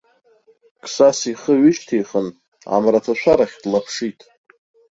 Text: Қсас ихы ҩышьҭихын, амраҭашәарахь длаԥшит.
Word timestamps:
Қсас 0.83 1.19
ихы 1.31 1.53
ҩышьҭихын, 1.61 2.27
амраҭашәарахь 2.75 3.55
длаԥшит. 3.61 4.19